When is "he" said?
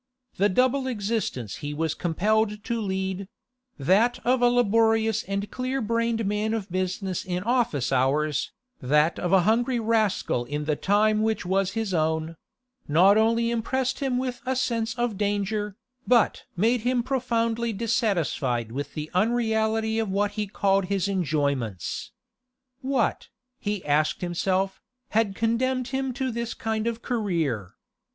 1.57-1.75, 20.31-20.47, 23.59-23.85